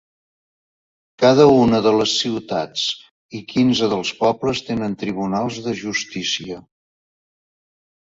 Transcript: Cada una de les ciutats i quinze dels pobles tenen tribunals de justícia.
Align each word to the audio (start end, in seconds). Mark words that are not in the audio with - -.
Cada 1.23 1.43
una 1.57 1.81
de 1.87 1.91
les 1.97 2.13
ciutats 2.21 2.85
i 3.39 3.41
quinze 3.53 3.89
dels 3.91 4.13
pobles 4.21 4.63
tenen 4.71 4.95
tribunals 5.03 5.61
de 5.67 5.75
justícia. 5.83 6.59